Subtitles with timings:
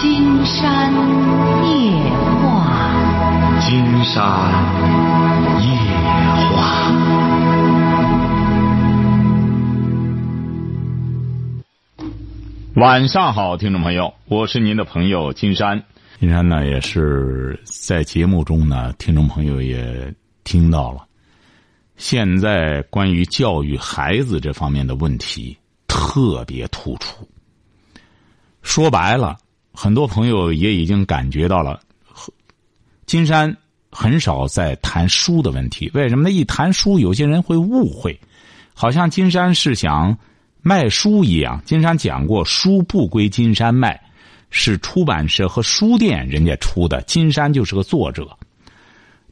[0.00, 0.90] 金山
[1.68, 1.92] 夜
[2.40, 4.16] 话，金山
[5.60, 5.68] 夜
[6.56, 6.90] 话。
[12.76, 15.84] 晚上好，听众朋友，我是您的朋友金山。
[16.18, 20.14] 金山呢，也是在节目中呢，听众朋友也
[20.44, 21.04] 听到了。
[21.98, 27.28] 现在关于教育孩子这方面的问题特别突出。
[28.62, 29.36] 说白了，
[29.82, 31.80] 很多朋友也已经感觉到了，
[33.06, 33.56] 金山
[33.90, 35.90] 很少在谈书的问题。
[35.94, 36.30] 为什么呢？
[36.30, 38.20] 一谈书，有些人会误会，
[38.74, 40.14] 好像金山是想
[40.60, 41.62] 卖书一样。
[41.64, 43.98] 金山讲过，书不归金山卖，
[44.50, 48.28] 是出版社和书店人家出的，金山就是个作者。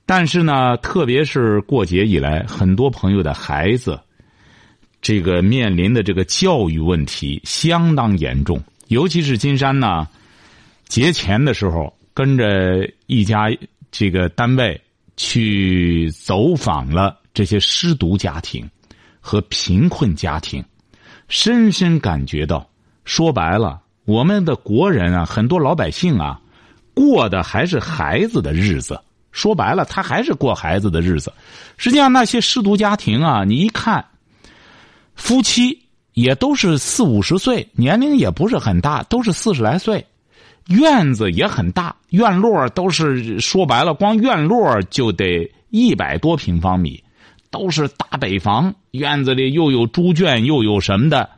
[0.06, 4.00] 但是呢，特别是过节以来，很多朋友的孩子，
[5.02, 8.58] 这个面临的这个教育问题相当严重。
[8.86, 10.08] 尤其是金山呢，
[10.88, 13.48] 节前的时候跟着一家
[13.92, 14.80] 这个单位
[15.16, 18.68] 去走访了这些失独家庭
[19.20, 20.64] 和贫困家庭，
[21.28, 22.68] 深深感觉到，
[23.04, 26.40] 说白了，我们的国人啊，很多老百姓啊，
[26.94, 28.98] 过的还是孩子的日子。
[29.30, 31.32] 说白了，他还是过孩子的日子。
[31.76, 34.04] 实际上，那些失独家庭啊，你一看，
[35.14, 35.78] 夫妻
[36.14, 40.04] 也都是四五十岁，年龄也不是很大，都是四十来岁，
[40.68, 47.02] 院子也很大，院落都是说白了，光院落就得一百多平方米，
[47.50, 51.28] 都是大北房，院子里又有猪圈，又有什么的，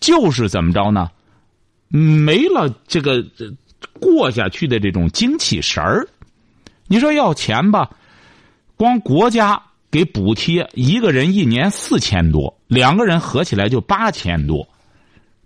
[0.00, 1.10] 就是怎么着呢？
[1.88, 3.22] 没了这个
[4.00, 6.06] 过下去的这种精气神儿。
[6.86, 7.90] 你说要钱吧，
[8.76, 14.66] 光国家给补贴一个人一年四千多，两个人合起来就八千多。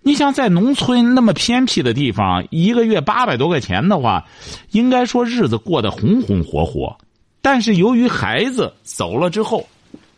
[0.07, 4.23] 你想在农村那么偏僻的地方，一个月八百多块钱的话，
[4.69, 6.95] 应该说日子过得红红火火。
[7.41, 9.67] 但是由于孩子走了之后，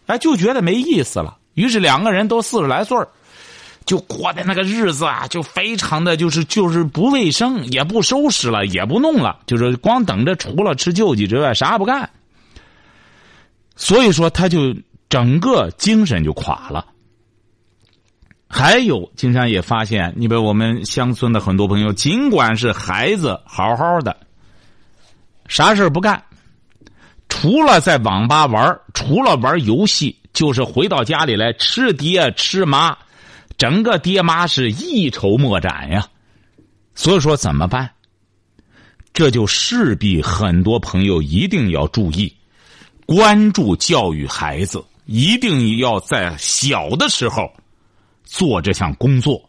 [0.07, 1.37] 哎，就觉得没意思了。
[1.53, 2.97] 于是两个人都四十来岁
[3.85, 12.09] 就过的那个日子啊，就非常的就是就是不卫生，也不收拾了，也不弄了，就是光等着除了吃救济之外啥也不干。
[13.77, 14.75] 所以说，他就
[15.07, 16.85] 整个精神就垮了。
[18.47, 24.15] 还有，金山也发现，你比如我们乡村的很多朋友，尽管是孩子好好的，
[25.47, 26.23] 啥事不干，
[27.27, 32.97] 除了在网吧玩，除了玩游戏，就是回到家里来吃爹吃妈。
[33.57, 36.07] 整个爹妈是一筹莫展呀，
[36.93, 37.89] 所以说怎么办？
[39.13, 42.31] 这就势必很多朋友一定要注意，
[43.07, 47.51] 关注教育孩子，一定要在小的时候
[48.27, 49.41] 做这项工作。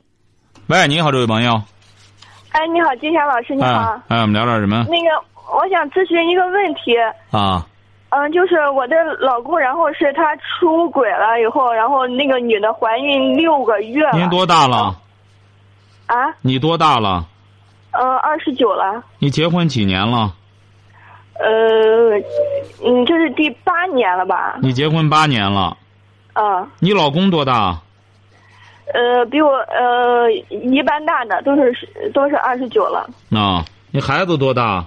[0.69, 1.61] 喂，你好，这位朋友。
[2.53, 4.00] 哎，你好，金霞老师，你好。
[4.09, 4.87] 哎，我们聊点什么？
[4.89, 6.97] 那个，我想咨询一个问题。
[7.31, 7.67] 啊。
[8.11, 14.19] 嗯，就是我的老公，然后是他出轨了以后，然后那个女的怀孕六个月了。
[14.19, 14.97] 您多大了？
[16.06, 16.17] 啊？
[16.41, 17.27] 你多大了？
[17.91, 19.03] 呃，二十九了。
[19.19, 20.34] 你结婚几年了？
[21.34, 22.17] 呃，
[22.83, 24.59] 嗯，这是第八年了吧？
[24.62, 25.77] 你结婚八年了。
[26.33, 26.67] 嗯。
[26.78, 27.78] 你老公多大？
[28.94, 31.72] 呃，比我呃一般大的，都是
[32.15, 33.09] 都是二十九了。
[33.31, 34.84] 啊，你孩子多大？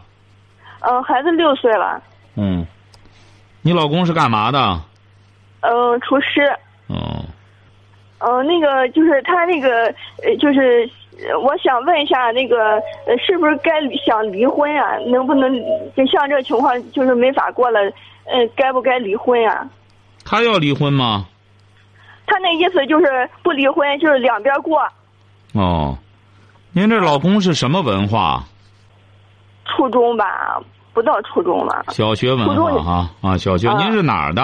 [0.81, 2.01] 呃，孩子六岁了。
[2.35, 2.66] 嗯。
[3.62, 4.59] 你老公是干嘛的？
[5.62, 6.41] 呃，厨师。
[6.88, 7.23] 哦。
[8.17, 9.85] 呃，那个就是他那个，
[10.23, 10.89] 呃，就是
[11.44, 13.72] 我想问一下，那个呃，是不是该
[14.03, 14.97] 想离婚啊？
[15.07, 15.53] 能不能
[15.95, 17.79] 就像这情况，就是没法过了？
[18.25, 19.68] 呃，该不该离婚啊？
[20.25, 21.28] 他要离婚吗？
[22.31, 24.81] 他那意思就是不离婚，就是两边过。
[25.53, 25.97] 哦，
[26.72, 28.46] 您这老公是什么文化？
[29.66, 30.58] 初中吧。
[30.94, 33.72] 不到初中了，小学文化哈啊，小学。
[33.78, 34.42] 您是哪儿的？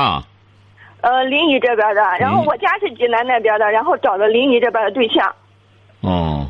[1.01, 2.01] 呃，临沂这边的。
[2.21, 5.29] 然后我家是济南那边的，然后找的临沂这边的对象。
[5.99, 6.47] 哦。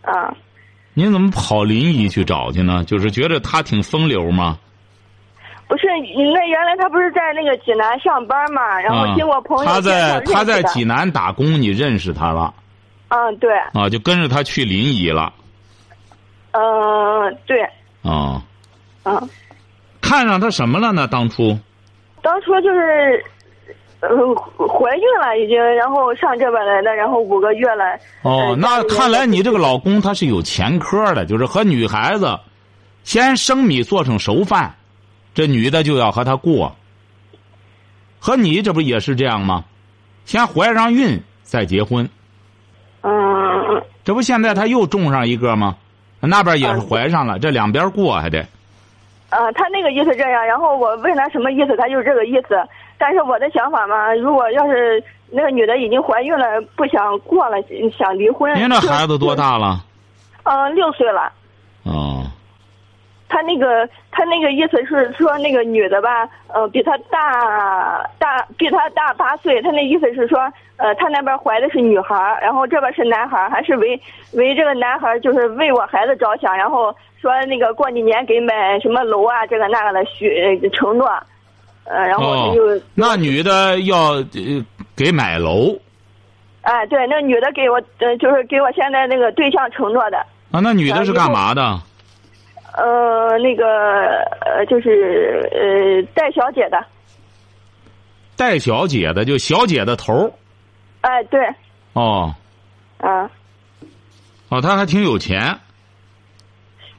[0.00, 0.34] 啊。
[0.94, 2.82] 您怎么跑临沂去找去呢？
[2.84, 4.58] 就是觉得他挺风流吗？
[5.74, 5.88] 不是，
[6.32, 8.78] 那原来他不是在那个济南上班嘛？
[8.80, 12.54] 然后经过朋友他在他在济南打工，你认识他了？
[13.08, 13.52] 嗯，对。
[13.72, 15.32] 啊，就跟着他去临沂了。
[16.52, 17.60] 嗯，对。
[18.02, 18.40] 啊。
[19.02, 19.20] 啊，
[20.00, 21.08] 看上他什么了呢？
[21.08, 21.58] 当初，
[22.22, 23.24] 当初就是，
[23.98, 24.08] 呃，
[24.68, 27.84] 怀孕了已经，然后上这边来的，然后五个月了。
[28.22, 32.38] 哦，那看来你这个老公他是有前科的，就是和女孩子，
[33.02, 34.72] 先生米做成熟饭，
[35.34, 36.74] 这女的就要和他过。
[38.18, 39.64] 和你这不也是这样吗？
[40.24, 42.08] 先怀上孕再结婚。
[43.02, 43.82] 嗯。
[44.02, 45.76] 这不现在他又种上一个吗？
[46.20, 48.38] 那边也是怀上了，这两边过还得。
[49.28, 52.56] 呃，他那个意思这样，然后我问他什么意思，他就是这个意思。
[52.96, 56.46] 但是我的想法嘛，如果要是那个女的已经怀孕了，
[56.76, 57.56] 不想过了，
[57.98, 58.54] 想离婚。
[58.56, 59.84] 您这孩子多大了？
[60.44, 61.32] 嗯，六岁了。
[61.82, 62.24] 哦。
[63.34, 69.60] 他那个，他那个意思是说，那个女的吧，呃，比他大大，比他大八岁。
[69.60, 70.38] 他那意思是说，
[70.76, 74.00] 呃，他那边怀的是女孩，然后这边是男孩，还是为
[74.34, 81.08] 为这个男孩，就是为我孩子着想，然后说那个过几年给买什么楼啊，这个那个的许承诺，
[81.86, 84.64] 呃，然后就那女的要呃
[84.94, 85.76] 给买楼。
[86.62, 90.18] 哎，对，那女的给我，呃，就是给我现在那个对象承诺的。
[90.52, 91.80] 啊，那女的是干嘛的？
[92.76, 93.64] 呃，那个
[94.40, 96.84] 呃，就是呃，戴小姐的。
[98.36, 100.32] 戴小姐的，就小姐的头
[101.02, 101.40] 哎，对。
[101.92, 102.34] 哦。
[102.98, 103.30] 啊。
[104.48, 105.56] 哦，她还挺有钱。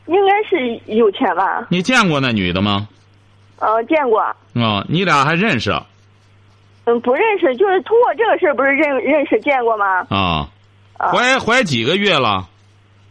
[0.06, 1.68] 应该是有钱吧？
[1.70, 2.88] 你见过那女的吗？
[3.60, 4.22] 呃，见过。
[4.54, 5.72] 哦，你俩还认识？
[6.86, 10.06] 嗯，不认识，就是通过这个事儿，不是认认识见过吗？
[10.10, 10.50] 啊。
[10.98, 12.48] 怀怀几个月了？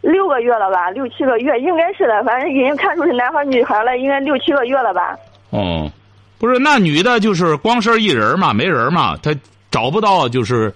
[0.05, 5.17] 六个月了吧，六七个月应该是的，反正已经看出是男孩女孩了，应该六七个月了吧。
[5.49, 5.91] 哦，
[6.37, 9.35] 不是，那女的就是光身一人嘛，没人嘛，她
[9.71, 10.71] 找不到就是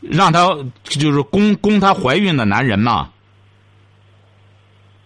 [0.00, 3.10] 让她就是供供她怀孕的男人嘛。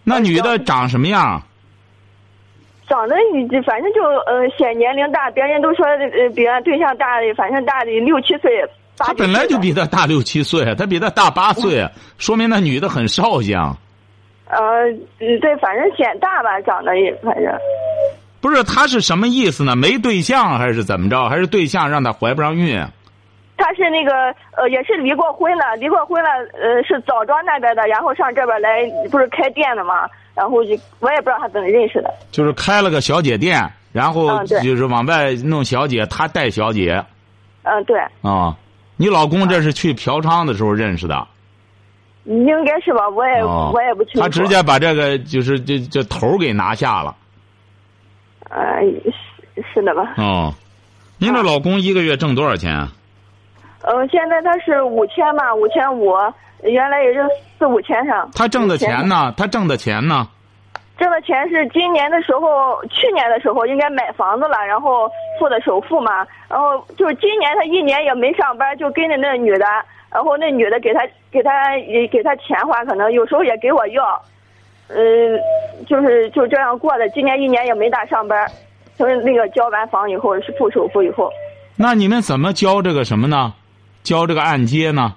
[0.05, 1.41] 那女的长什么样？
[2.87, 3.15] 长得
[3.65, 8.63] 反正就呃显年龄大，别人都说呃比俺对象大，反正大的六七岁。
[8.97, 11.87] 他本来就比他大六七岁，他比他大八岁，
[12.17, 13.75] 说明那女的很少相。
[14.47, 14.57] 呃，
[15.17, 17.51] 对，反正显大吧，长得也反正。
[18.39, 19.75] 不是，他是什么意思呢？
[19.75, 21.27] 没对象还是怎么着？
[21.27, 22.79] 还是对象让他怀不上孕？
[23.57, 24.11] 他是那个
[24.55, 30.07] 呃，也是离过婚了，离过婚了，呃，是枣庄那边的，然后上这边来，不是开店的嘛？
[30.35, 32.13] 然后就我也不知道他怎么认识的。
[32.31, 37.03] 就是开了个小姐店，然后就是往外弄小姐，他带小姐。
[37.63, 37.99] 嗯，对。
[38.21, 38.55] 啊。
[38.97, 41.27] 你老公这是去嫖娼的时候认识的，
[42.23, 43.07] 应该是吧？
[43.09, 44.21] 我也我也不清楚。
[44.21, 47.15] 他直接把这个就是这这头给拿下了。
[48.49, 48.81] 呃，
[49.53, 50.13] 是是的吧？
[50.17, 50.53] 哦，
[51.17, 52.87] 您这老公一个月挣多少钱？
[53.81, 56.13] 嗯，现在他是五千嘛，五千五，
[56.63, 57.19] 原来也就
[57.59, 58.29] 四五千上。
[58.33, 59.33] 他挣的钱呢？
[59.35, 60.27] 他挣的钱呢？
[60.97, 66.25] 挣的钱是今年的时候，去年的时候应该买房子了，然后付的首付嘛。
[66.47, 69.65] 然后就是今年他一年也没上班，就跟着那女的，
[70.11, 74.21] 然后那女的给他给他也给他钱花，可能有时候也给我要，
[74.87, 75.37] 嗯，
[75.85, 77.09] 就是就这样过的。
[77.09, 78.49] 今年一年也没咋上班，
[78.97, 81.29] 就是那个交完房以后是付首付以后。
[81.77, 83.53] 那你们怎么交这个什么呢？
[84.01, 85.15] 交这个按揭呢？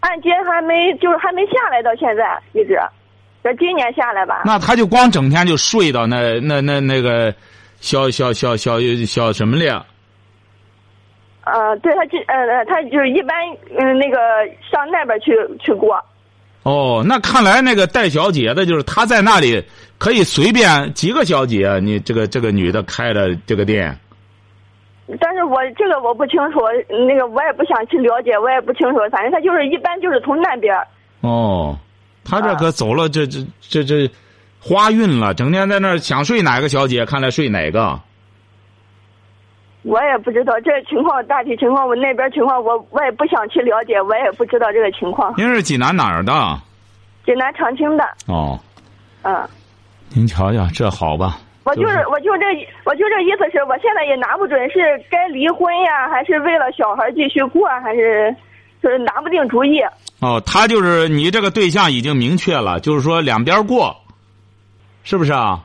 [0.00, 2.78] 按揭还没就是还没下来，到现在一直。
[3.46, 7.32] 这今年下来吧，那他就光整天就睡到那那那那个
[7.78, 9.86] 小小小小小什么了？
[11.44, 13.36] 呃，对他就呃呃，他就是一般
[13.78, 14.18] 嗯那个
[14.68, 15.96] 上那边去去过。
[16.64, 19.62] 哦，那看来那个带小姐的，就是他在那里
[19.96, 23.96] 可以随便几个小姐，你这个这个女的开的这个店。
[25.20, 26.58] 但是我这个我不清楚，
[27.06, 30.76] 那个我也不想去了解，我也不清楚，反正他就是一般就是从那边。
[31.20, 31.78] 哦。
[32.26, 34.10] 他这可走了，这这这这，
[34.60, 37.98] 花运了，整天在那儿想睡哪个小姐，看来睡哪个。
[39.82, 45.32] 我也不知道这情况，大体情况我那边情况，我我也不想去了解，我也不知道这个情况。
[45.36, 46.32] 您是济南哪儿的？
[47.24, 48.04] 济南长清的。
[48.26, 48.58] 哦。
[49.22, 49.48] 嗯。
[50.10, 51.38] 您瞧瞧，这好吧？
[51.62, 52.44] 我就是，我就这，
[52.84, 54.78] 我就这意思是，我现在也拿不准是
[55.10, 58.34] 该离婚呀，还是为了小孩继续过，还是
[58.82, 59.80] 就是拿不定主意。
[60.20, 63.96] 哦，他就是你这个对象已经明确了，就是说两边过，
[65.04, 65.64] 是不是啊？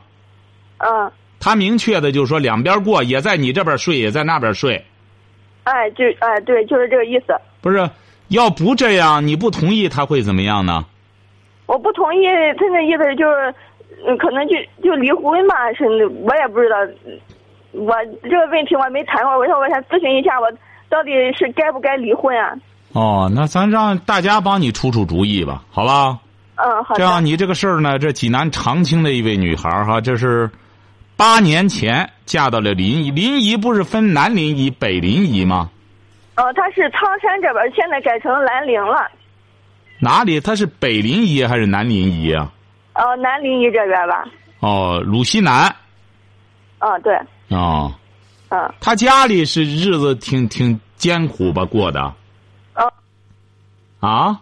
[0.78, 1.10] 嗯。
[1.40, 4.84] 他明确的就是说两边过，也在你这边睡，也在那边睡。
[5.64, 7.34] 哎，就哎，对，就是这个意思。
[7.60, 7.90] 不是，
[8.28, 10.84] 要不这样，你不同意他会怎么样呢？
[11.66, 12.26] 我不同意，
[12.58, 13.54] 他那意思就是，
[14.06, 14.54] 嗯，可能就
[14.84, 16.76] 就离婚吧，是，我也不知道。
[17.72, 17.92] 我
[18.22, 20.48] 这个问题我没谈过，我说我想咨询一下，我
[20.88, 22.54] 到底是该不该离婚啊？
[22.92, 26.18] 哦，那咱让大家帮你出出主意吧，好吧？
[26.56, 26.94] 嗯，好。
[26.94, 30.50] 这样，你这个事儿呢，这济南长清的一位女孩哈，这是
[31.16, 35.70] 八年前嫁到了临沂，临沂不是分南临沂、北临沂吗？
[36.36, 39.10] 哦，她是苍山这边，现在改成兰陵了。
[39.98, 40.38] 哪里？
[40.40, 42.52] 她是北临沂还是南临沂啊？
[42.94, 44.24] 哦，南临沂这边吧。
[44.60, 45.74] 哦，鲁西南。
[46.78, 47.16] 嗯，对。
[47.48, 47.92] 哦。
[48.50, 48.74] 嗯。
[48.80, 52.12] 她家里是日子挺挺艰苦吧过的。
[54.02, 54.40] 哦，啊，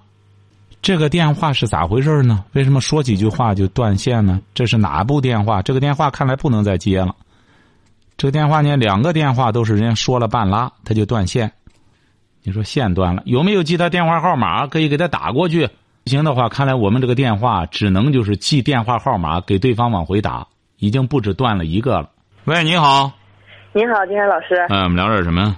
[0.82, 2.44] 这个电话是咋回事呢？
[2.52, 4.40] 为什么说几句话就断线呢？
[4.54, 5.62] 这是哪部电话？
[5.62, 7.14] 这个电话看来不能再接了。
[8.16, 11.52] 这个电话呢，两个电话都是人家说了半拉，他就断线。
[12.42, 14.66] 你说线断了，有没有记他电话号码？
[14.66, 15.68] 可以给他打过去。
[16.04, 20.46] 不行的话，看来我们这个电话只能就是记电话号码给对方往回打，
[20.78, 22.08] 已经不止断了一个了。
[22.44, 23.12] 喂，你好。
[23.74, 24.54] 你好，金山老师。
[24.70, 25.54] 嗯，我们聊点什么？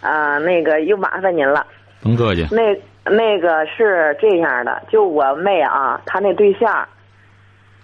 [0.00, 1.66] 啊，那个又麻烦您了。
[2.00, 2.46] 甭客气。
[2.50, 2.62] 那
[3.04, 6.86] 那个是这样的，就我妹啊，她那对象，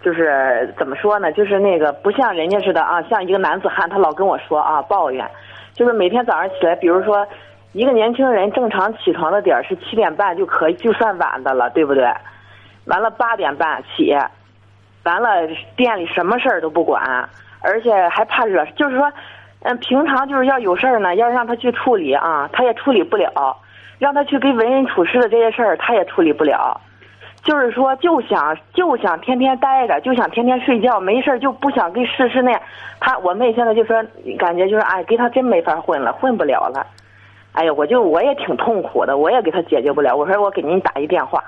[0.03, 1.31] 就是怎么说呢？
[1.33, 5.29] 就是那个不像人家似的啊，像一个男子汉，他老跟我说啊抱怨，
[5.75, 7.27] 就是每天早上起来，比如说。
[7.73, 12.03] 一个年轻人正常起床的点儿是七点半就可以，就算晚的了，对不对？
[12.87, 14.13] 完了八点半起，
[15.05, 15.47] 完了
[15.77, 17.01] 店里什么事儿都不管，
[17.61, 19.13] 而且还怕惹，就是说，
[19.63, 23.31] 嗯，平常就是要有事儿呢，要让他去处理啊，他也处理不了；
[24.01, 26.81] 让他去跟为人处事的这些事儿，他也处理不了。
[27.45, 32.61] 就是说，就想就想天天待着，就想天天睡觉，没事就不想跟世事那样。
[32.99, 34.03] 他我妹现在就说，
[34.39, 36.87] 感觉就是哎，跟他真没法混了，混不了了。
[37.53, 40.17] 哎呀，我就我也挺痛苦的，我也给他解决不了。
[40.17, 41.43] 我说我给您打一电话。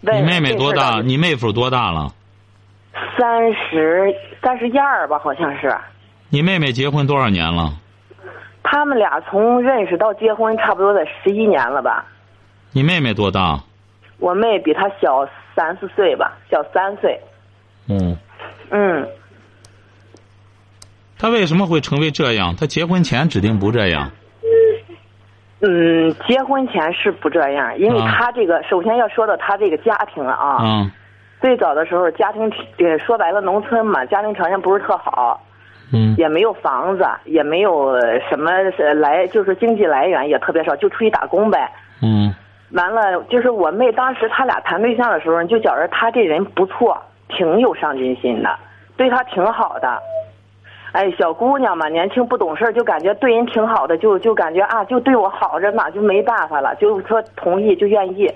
[0.00, 1.00] 你妹妹多大？
[1.02, 2.08] 你妹夫多大了？
[3.18, 5.74] 三十三十一二吧，好像是。
[6.28, 7.70] 你妹妹结婚多少年了？
[8.68, 12.04] 他们俩从认识到结婚，差不多得十一年了吧。
[12.72, 13.60] 你妹妹多大？
[14.18, 17.20] 我妹比他小三四岁吧，小三岁。
[17.88, 18.16] 嗯。
[18.70, 19.08] 嗯。
[21.16, 22.56] 他为什么会成为这样？
[22.56, 24.10] 他结婚前指定不这样。
[25.60, 30.58] 嗯，结婚前是不这样，因为他这个首先要说到他这个家庭了啊。
[30.60, 30.90] 嗯。
[31.40, 32.50] 最早的时候，家庭
[32.98, 35.40] 说白了，农村嘛，家庭条件不是特好。
[35.92, 36.14] 嗯。
[36.16, 38.50] 也没有房子，也没有什么
[38.94, 41.70] 来，就是经济来源也特别少，就出去打工呗。
[42.02, 42.34] 嗯。
[42.72, 48.50] 完了，就是我妹当时他俩谈对象的时候，就觉着他这人不错，挺有上进心的，
[48.96, 50.02] 对他挺好的。
[50.92, 58.28] 哎，小姑娘嘛，年轻不懂事就感觉对人挺好的，就就感觉啊，就对我好着呢，就没办法了，就说同意，就愿意，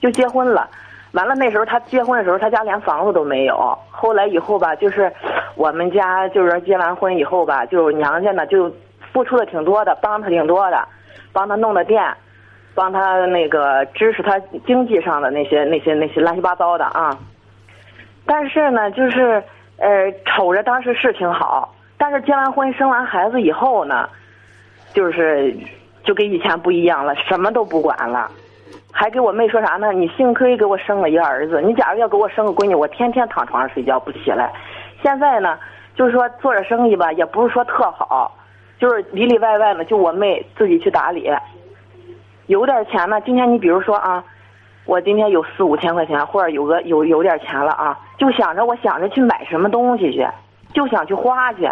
[0.00, 0.68] 就结婚了。
[1.12, 3.76] 完了那时候他结婚的时候，他家连房子都没有。
[3.90, 5.12] 后来以后吧，就是
[5.56, 8.72] 我们家就是结完婚以后吧，就娘家呢就
[9.12, 10.86] 付出的挺多的，帮他挺多的，
[11.32, 12.02] 帮他弄的店，
[12.74, 17.18] 帮他那个支持他经济上的那些那些那些乱七八糟的啊。
[18.24, 19.42] 但是呢，就是
[19.78, 21.74] 呃，瞅着当时是挺好。
[21.98, 24.08] 但是结完婚生完孩子以后呢，
[24.94, 25.54] 就是
[26.04, 28.30] 就跟以前不一样了，什么都不管了，
[28.92, 29.92] 还给我妹说啥呢？
[29.92, 34.52] 你幸亏给我生了一个儿子，你假如要给我生个闺女，我天天躺床上睡觉不起来。
[35.02, 35.58] 现在呢，
[35.94, 38.36] 就是说做着生意吧，也不是说特好，
[38.78, 41.30] 就是里里外外呢，就我妹自己去打理。
[42.46, 44.22] 有点钱呢，今天你比如说啊，
[44.84, 50.26] 我今天有四五千块钱，或者有个有有点钱了啊，就想着我想着去买什么东西去，
[50.74, 51.70] 就想去花去。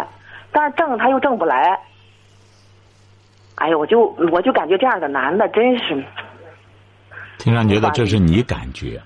[0.51, 1.79] 但是挣他又挣不来，
[3.55, 6.01] 哎呀，我就我就感觉这样的男的真是。
[7.39, 9.01] 听上觉得这是你感觉，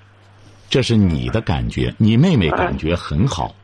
[0.70, 3.56] 这是你的感觉，你妹妹感觉很好，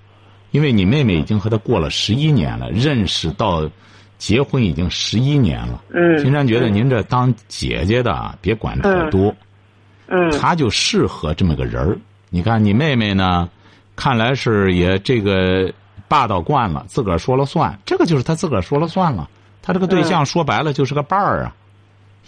[0.51, 3.69] 因为你妹妹已经和他过了十一年了，认识到
[4.17, 5.83] 结婚已经十一年了。
[5.93, 6.17] 嗯。
[6.23, 9.35] 听上觉得您这当姐姐的别管太多。
[10.07, 10.31] 嗯。
[10.39, 11.97] 他就适合这么个人儿。
[12.29, 13.49] 你看你妹妹呢，
[13.97, 15.69] 看来是也这个。
[16.07, 19.29] 霸道惯了，自个儿说了算，这个就是他自个儿说了算了。
[19.61, 21.55] 他这个对象说白了就是个伴儿啊，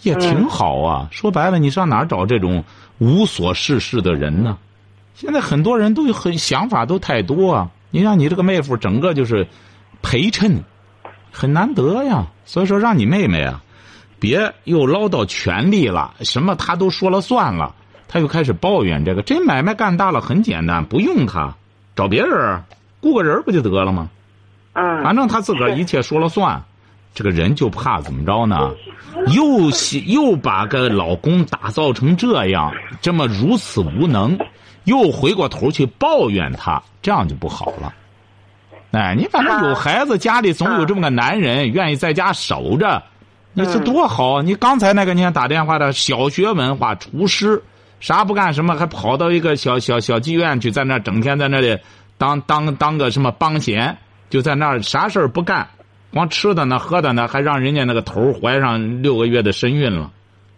[0.02, 1.08] 也挺好啊。
[1.10, 2.62] 说白了，你上哪儿找这种
[2.98, 4.58] 无所事事的人呢？
[5.14, 7.70] 现在很多人都有很想法都太多啊。
[7.90, 9.46] 你让你这个妹夫，整个就是
[10.00, 10.62] 陪衬，
[11.30, 12.26] 很难得呀。
[12.44, 13.62] 所以说，让你妹妹啊，
[14.18, 17.74] 别又唠叨权利了，什么他都说了算了，
[18.08, 19.22] 他又开始抱怨这个。
[19.22, 21.54] 这买卖干大了很简单，不用他，
[21.94, 22.62] 找别人。
[23.00, 24.08] 雇个人不就得了吗？
[24.72, 26.62] 嗯，反正他自个儿一切说了算，
[27.14, 28.72] 这个人就怕怎么着呢？
[29.34, 29.70] 又
[30.06, 34.38] 又把个老公打造成这样，这么如此无能，
[34.84, 37.92] 又回过头去抱怨他，这样就不好了。
[38.92, 43.02] 哎，你反正有孩子，家里总有这么个男人愿意在家守着，
[43.52, 44.40] 你这多好！
[44.42, 47.62] 你刚才那个你看打电话的小学文化厨师，
[48.00, 51.78] 啥不干什么，还跑到一个小小小妓院去，在那整天在那里。
[52.18, 53.96] 当当当个什么帮闲，
[54.30, 55.68] 就在那儿啥事儿不干，
[56.12, 60.10] 光吃的呢喝的呢，还让人家那个头怀上六个月的身孕了，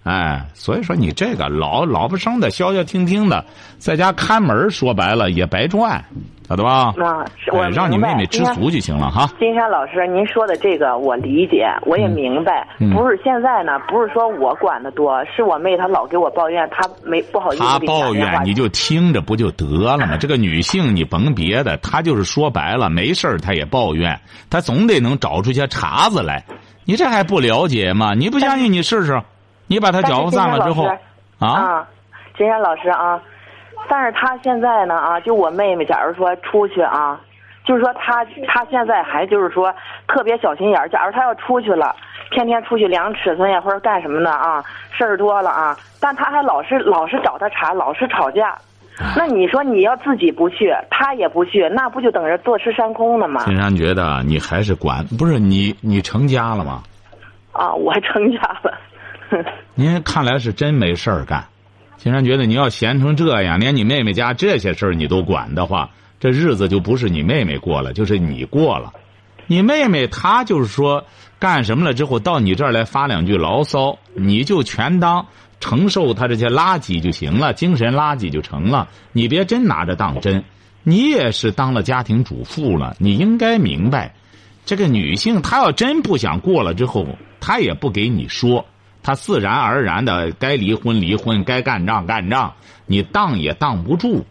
[0.02, 3.44] 哎，所以说你这个老老不生的消消停停的，
[3.78, 6.04] 在家看门说白了也白赚。
[6.48, 6.92] 晓得吧？
[6.98, 9.26] 啊，是我哎，让你妹妹知足就行了哈。
[9.38, 12.66] 金山老师，您说的这个我理解，我也明白。
[12.78, 19.64] 嗯不是现在呢，不是说我管的多，是我妹她老给我抱怨，她没不好意思她抱怨你就听着不就得
[19.96, 20.16] 了吗？
[20.20, 24.20] 这个女性你甭别的，她就是说白了没事儿她也抱怨，
[24.50, 26.44] 她总得能找出些茬子来。
[26.84, 28.12] 你这还不了解吗？
[28.14, 29.22] 你不相信你试试，
[29.66, 30.86] 你把她搅和散了之后
[31.38, 31.86] 啊，
[32.36, 33.18] 金山老师啊，
[33.88, 37.20] 但是他现在呢啊，就我妹妹，假如说出去啊，
[37.64, 39.74] 就是说他他现在还就是说
[40.06, 41.94] 特别小心眼儿，假如他要出去了。
[42.30, 48.56] 天天出去量尺寸呀，或者干什么的啊，事儿多了啊，但他还老是老是找他茬，老是吵架。
[49.16, 53.44] 那你说你要自己不去，他也不去，那不就等着坐吃山空呢吗？
[53.44, 56.82] 金山觉得你还是管，不是你你成家了吗？
[57.52, 58.74] 啊，我成家了。
[59.76, 61.44] 您看来是真没事儿干。
[62.04, 65.88] 金山觉得你要闲成这样，连你妹妹家这些事儿你都管的话，
[66.20, 68.92] 这日子就不是你妹妹过了，就是你过了。
[69.46, 71.06] 你妹妹她就是说
[71.38, 75.26] 干什么了之后，到你这儿来发两句牢骚，你就全当
[75.60, 78.86] 承受她这些垃圾就行了，精神垃圾就成了。
[79.12, 80.44] 你别真拿着当真。
[80.82, 84.14] 你也是当了家庭主妇了，你应该明白，
[84.66, 87.06] 这个女性她要真不想过了之后，
[87.40, 88.66] 她也不给你说。
[89.04, 92.54] 他自然而然的该离婚离婚，该干仗干仗，
[92.86, 94.24] 你挡也挡不住。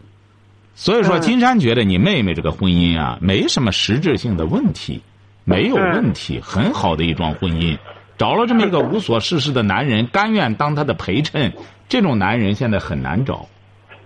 [0.75, 5.01] 所以说，嗯金山觉得你妹妹这个婚姻啊，没什么实质性的问题，
[5.43, 7.77] 没有问题，很好的一桩婚姻。
[8.17, 11.53] 找了这么一个无所事事的男人，甘愿当他的陪衬，
[11.87, 13.47] 这种男人现在很难找。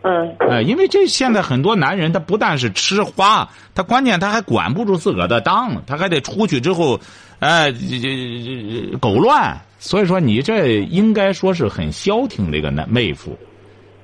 [0.10, 6.98] 嗯哎，因为这现在很多男人，他不但是吃花，他关键他还管不住自个儿的当，他还得出去之后，
[7.40, 9.60] 哎，这这这狗乱。
[9.80, 13.38] 所以说，你这应该说是很消停的一个男妹夫。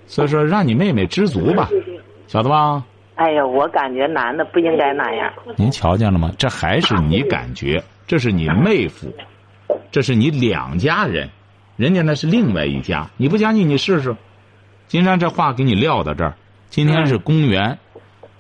[0.05, 1.69] 所以说，让你妹妹知足吧，
[2.27, 2.83] 晓得吧？
[3.15, 5.31] 哎呀，我感觉男的不应该那样。
[5.55, 6.33] 您瞧见了吗？
[6.38, 9.07] 这还是你感觉，这是你妹夫，
[9.89, 11.29] 这是你两家人，
[11.77, 13.10] 人家那是另外一家。
[13.15, 14.13] 你不相信，你试试。
[14.94, 16.36] 金山这话给你撂到这儿。
[16.70, 17.80] 今天是公元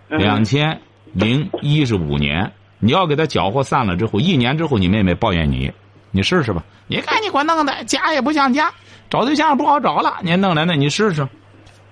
[0.07, 0.79] 两千
[1.11, 5.71] 零一十五年，你要给他搅和散了之后，一年之后你妹妹抱怨你，
[6.11, 6.63] 你试试吧。
[6.85, 8.71] 你看你给我弄的，家也不像家，
[9.09, 11.27] 找对象不好找了，你弄来那你试试。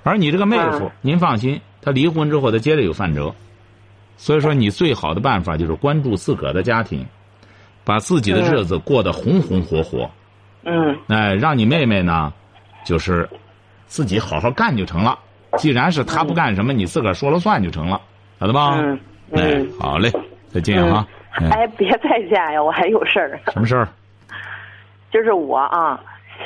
[0.03, 3.33] 而你这个妹夫嗯，您放心，他离婚之后他接着有饭辙。
[4.15, 7.03] 所以说，你最好的办法就是关注自个儿的家庭，
[7.83, 10.07] 把自己的日子过得红红火火。
[10.65, 12.31] 嗯哎，让你妹妹呢，
[12.85, 13.27] 就是
[13.91, 15.19] 自己好好干就成了。
[15.57, 17.99] 既然是他不干什么，你自个儿说了算就成了，
[18.39, 18.77] 晓得吧？
[18.79, 18.97] 嗯
[19.33, 20.09] 哎嗯，好嘞，
[20.47, 21.05] 再见哈。
[21.33, 23.37] 哎，哎，别再见呀，我还有事儿。
[23.51, 23.85] 什么事儿？
[25.11, 25.99] 就是我啊，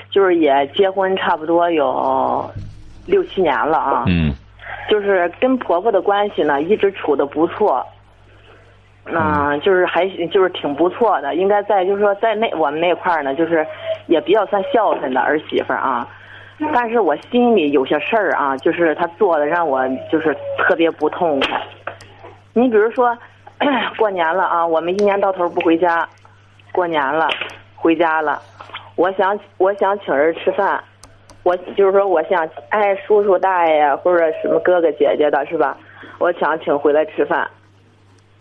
[0.10, 2.52] 就是也结婚差不多有
[3.06, 4.04] 六七年了啊。
[4.08, 4.34] 嗯
[4.90, 7.86] 就是跟婆婆的关系呢，一直处的不错。
[9.04, 13.66] 那、就是还就是挺不错的，应该在就是说在那我们那块儿呢，就是
[14.08, 16.08] 也比较算孝顺的儿媳妇儿啊。
[16.74, 21.62] 但是我心里有些事儿啊，就是他做的让我就是特别不痛快。
[22.54, 23.18] 你比如说，
[23.98, 26.08] 过年了啊，我们一年到头不回家，
[26.72, 27.28] 过年了，
[27.76, 28.42] 回家了，
[28.96, 30.82] 我想我想请人吃饭，
[31.44, 35.78] 我就是说我想哎叔叔大爷或者什么哥哥姐姐的是吧？
[36.20, 37.46] 我想请回来吃饭，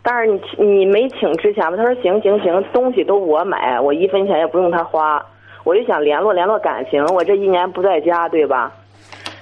[0.03, 5.21] 但是你你没请之前吧，他说行行行，东西都我买，我一分钱也不用他花，
[5.65, 8.73] 我就想联络联络感情，我这一年不在家对吧？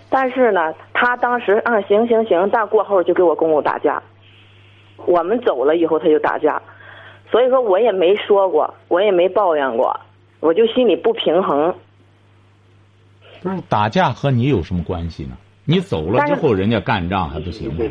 [0.08, 4.02] 但是呢，他当时嗯行行行，但过后就给我公公打架，
[5.06, 6.60] 我们走了以后他就打架，
[7.30, 9.98] 所以说我也没说过，我也没抱怨过，
[10.40, 11.74] 我就心里不平衡。
[13.42, 15.36] 不是打架和你有什么关系呢？
[15.64, 17.84] 你走了之后，人家干仗还不行吗？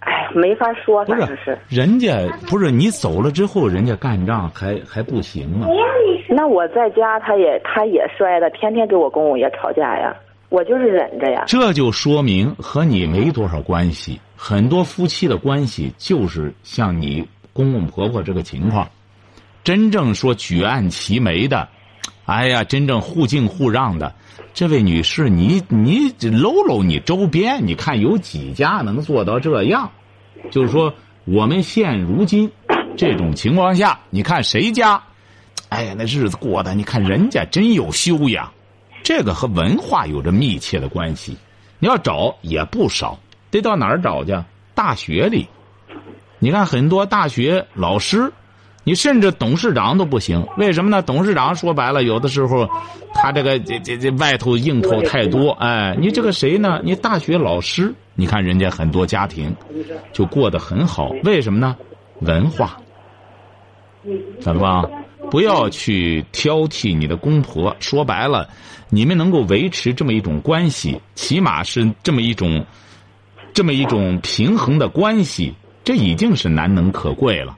[0.00, 2.16] 哎，没法说，不是是，人家
[2.48, 5.66] 不是你走了之后，人家干仗还还不行吗？
[6.28, 10.14] 那我在家，他也他也摔的，天天跟我公公也吵架呀，
[10.50, 11.44] 我就是忍着呀。
[11.46, 14.20] 这就说明和你没多少关系。
[14.36, 18.88] 很多夫妻的关系就是像你公公婆婆这个情况，
[19.64, 21.68] 真正说举案齐眉的，
[22.28, 24.14] 哎呀，真正互敬互让的，
[24.52, 29.90] 这位女士，你你搂搂你周边，你看有几家能做到这样？
[30.50, 30.92] 就是说，
[31.24, 32.50] 我们现如今
[32.98, 35.02] 这种情况下，你看谁家，
[35.70, 38.52] 哎呀，那日子过的，你看人家真有修养。
[39.02, 41.34] 这个和文化有着密切的关系。
[41.78, 43.18] 你要找也不少，
[43.50, 44.36] 得到哪儿找去？
[44.74, 45.48] 大学里，
[46.38, 48.30] 你看很多大学老师，
[48.88, 50.42] 你甚至董事长都不行。
[50.56, 51.02] 为什么呢？
[51.02, 52.66] 董事长说白了，有的时候
[53.12, 55.50] 他这个这这这外头应酬太多。
[55.60, 56.80] 哎，你这个谁呢？
[56.82, 59.54] 你大学老师，你看人家很多家庭
[60.10, 61.76] 就过得很好，为什么呢？
[62.20, 62.80] 文化，
[64.40, 64.82] 晓得吧？
[65.30, 67.76] 不要去挑剔你的公婆。
[67.80, 68.48] 说白了，
[68.88, 72.64] 你们能够维持这么一种关系，起码是这么一种
[73.52, 75.52] 这么一种平衡的关系，
[75.84, 77.54] 这已经是难能可贵了。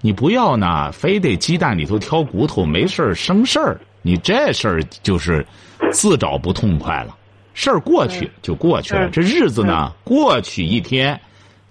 [0.00, 3.78] 你不要呢，非得鸡蛋里头挑骨头，没事儿生事儿。
[4.02, 5.46] 你这事儿就是
[5.92, 7.16] 自找不痛快了。
[7.52, 11.20] 事儿过去就过去了，这日子呢，过去一天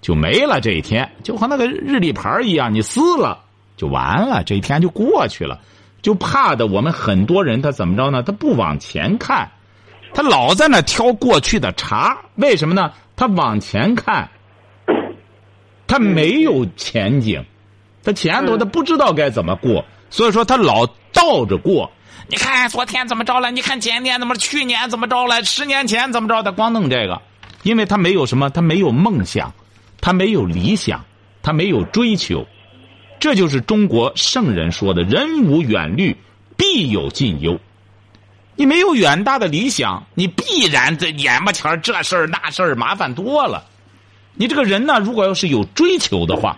[0.02, 0.62] 就没了。
[0.62, 3.40] 这一天就和那个日历牌一样，你撕了
[3.76, 5.60] 就完了，这一天就过去了。
[6.04, 8.22] 就怕的我们很多人他怎么着呢？
[8.22, 9.50] 他不往前看，
[10.14, 12.16] 他老在那挑过去的茬。
[12.36, 12.92] 为什么呢？
[13.16, 14.30] 他往前看，
[15.88, 17.44] 他没有前景。
[18.04, 21.92] 他前头他不知道该怎么过，所以说他老倒着过。
[22.28, 23.50] 你看昨天怎么着了？
[23.52, 24.36] 你看前年怎么？
[24.36, 25.44] 去年怎么着了？
[25.44, 26.44] 十年前怎么着？
[26.44, 27.22] 他光弄这个，
[27.64, 29.54] 因为他没有什么，他没有梦想，
[30.00, 31.04] 他没有理想，
[31.42, 32.46] 他没有追求。
[33.20, 36.16] 这就是中国圣人说的“人无远虑，
[36.56, 37.60] 必有近忧”。
[38.56, 43.66] 你没有远大的理想，你必然这眼巴前这事儿那事儿麻烦多了。
[44.36, 46.58] 你这个人呢，如果要是有追求的话。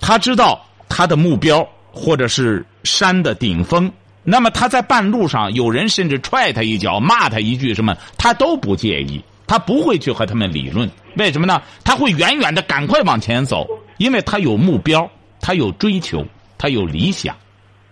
[0.00, 3.90] 他知道他的目标，或者是山的顶峰，
[4.22, 10.88] 那么他在半路上有人甚至踹他一脚、骂他一句什么，他都不介意，他不会去和他们理论。
[11.16, 11.60] 为什么呢？
[11.84, 16.24] 他会远远的赶快往前走，因为他有目标，他有追求，
[16.56, 17.34] 他有理想，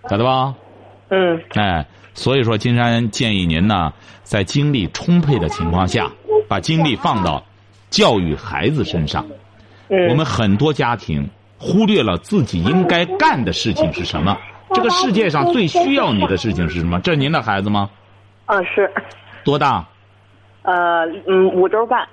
[0.09, 0.55] 晓得吧？
[1.09, 1.43] 嗯。
[1.55, 3.93] 哎，所以说，金山建议您呢，
[4.23, 6.11] 在精力充沛的情况下，
[6.49, 7.45] 把精力放到
[7.91, 9.27] 教育孩子身上。
[9.89, 10.09] 嗯。
[10.09, 11.29] 我们很多家庭。
[11.59, 14.37] 忽略了自己应该干的事情是什么？
[14.75, 17.01] 这个世界上最需要你的事情是什么？
[17.01, 17.89] 这是您的孩子吗？
[18.47, 18.91] 嗯，是。
[19.45, 19.87] 多大？
[20.63, 22.07] 呃，嗯，五周半。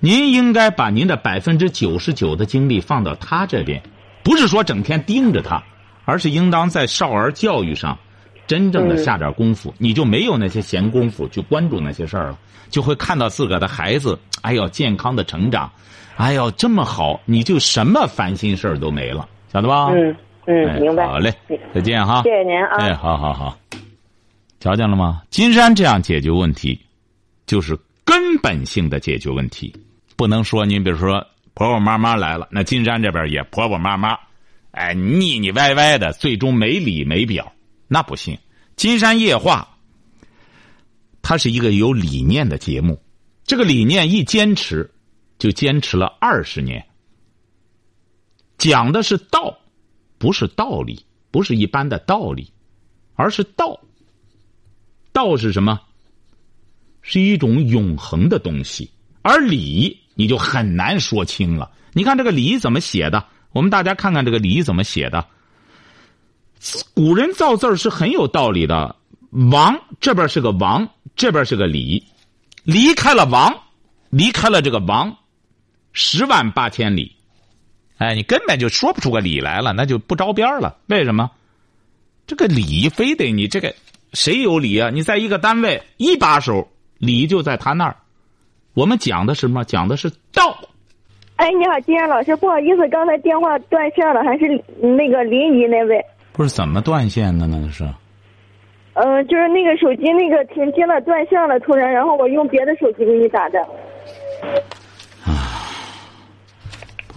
[0.00, 3.82] 您应该把您的百分之九十九的精力放到他这边，
[4.22, 5.62] 不是说整天盯着他，
[6.04, 7.98] 而是应当在少儿教育上
[8.46, 9.74] 真正的下点功夫。
[9.76, 12.38] 你就没有那些闲工夫去关注那些事儿了，
[12.70, 15.70] 就会看到自个儿的孩子，哎呦，健康的成长。
[16.18, 19.86] 哎呦，这么好，你就什么烦心事儿都没了，晓得吧？
[19.92, 21.06] 嗯嗯，明白。
[21.06, 21.32] 好嘞，
[21.72, 22.22] 再见哈。
[22.24, 22.76] 谢谢您啊。
[22.80, 23.56] 哎，好好好，
[24.58, 25.22] 瞧见了吗？
[25.30, 26.76] 金山这样解决问题，
[27.46, 29.72] 就是根本性的解决问题。
[30.16, 34.18] 不能说您比如说婆婆妈妈来了，那金山这边也婆婆妈妈，
[34.72, 37.52] 哎，腻腻歪歪的，最终没理没表，
[37.86, 38.36] 那不行。
[38.74, 39.68] 金山夜话，
[41.22, 43.00] 它是一个有理念的节目，
[43.44, 44.90] 这个理念一坚持。
[45.38, 46.84] 就坚持了二十年，
[48.58, 49.56] 讲的是道，
[50.18, 52.52] 不是道理，不是一般的道理，
[53.14, 53.78] 而是道。
[55.12, 55.80] 道是什么？
[57.02, 58.90] 是一种永恒的东西，
[59.22, 61.70] 而理你就很难说清了。
[61.92, 63.24] 你看这个理怎么写的？
[63.52, 65.26] 我们大家看看这个理怎么写的。
[66.94, 68.96] 古人造字是很有道理的。
[69.30, 72.04] 王这边是个王，这边是个李，
[72.64, 73.54] 离开了王，
[74.10, 75.16] 离开了这个王。
[75.92, 77.16] 十万八千里，
[77.98, 80.76] 哎，你根本就说不出个理来了，那就不着边了。
[80.86, 81.30] 为什么？
[82.26, 83.74] 这个理非得你这个
[84.12, 84.90] 谁有理啊？
[84.90, 87.96] 你在一个单位一把手，理就在他那儿。
[88.74, 89.64] 我们讲的是什么？
[89.64, 90.56] 讲的是道。
[91.36, 94.46] 哎，你好，金燕老师，不好意思，刚才电话断线了，还是
[94.80, 96.04] 那个临沂那位。
[96.32, 97.68] 不是怎么断线的呢？
[97.72, 97.84] 是。
[98.94, 103.58] 嗯，就是那个手机那个停机了，断线了，突然，然后我用别的手机给你打的。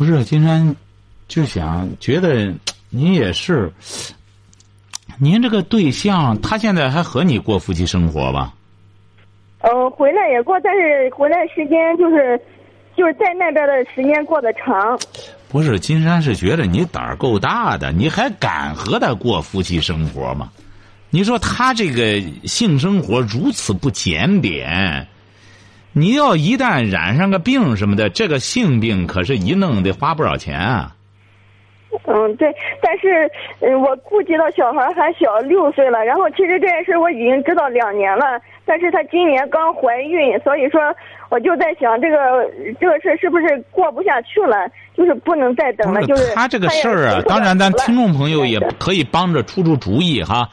[0.02, 0.76] 不是金山，
[1.28, 2.52] 就想觉得
[2.90, 3.72] 您也是，
[5.20, 8.52] 您这个对象他现在还和你过夫妻生活吧？
[9.60, 12.36] 呃，回来也过，但是回来时间就是
[12.98, 15.00] 就是在那边的时间过得长。
[15.50, 20.52] 不是金山是觉得你胆儿够大的，你还敢和他过夫妻生活吗？
[21.12, 25.08] 你说他这个性生活如此不检点。
[25.94, 30.96] 你要一旦染上个病什么的，这个性病可是一弄得花不少钱啊。
[32.08, 32.48] 嗯，对，
[32.82, 40.80] 但是嗯，我顾及到小孩还小六岁了，然后其实这件事我已经知道两年了，但是她今年刚怀孕，所以说
[41.30, 42.18] 我就在想这个
[42.80, 46.02] 这个事是不是过不下去了，就是不能再等了。
[46.04, 50.48] 就是他这个事儿啊，当然咱听众朋友也可以帮着出出主意哈。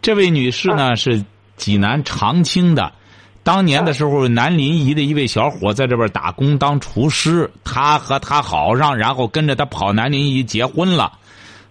[0.00, 1.24] 这位女士呢是
[1.56, 2.92] 济南长清的。
[3.44, 11.12] 当年的时候，南临沂的一位小伙在这边打工当厨师，他和他好上，然后跟着他跑南临沂结婚了。